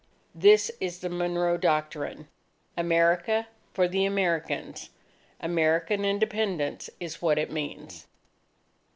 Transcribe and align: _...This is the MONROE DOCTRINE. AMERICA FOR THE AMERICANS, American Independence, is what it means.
_...This 0.33 0.71
is 0.79 1.01
the 1.01 1.09
MONROE 1.11 1.59
DOCTRINE. 1.59 2.27
AMERICA 2.75 3.47
FOR 3.71 3.87
THE 3.87 4.03
AMERICANS, 4.03 4.89
American 5.39 6.05
Independence, 6.05 6.89
is 6.99 7.21
what 7.21 7.37
it 7.37 7.51
means. 7.51 8.07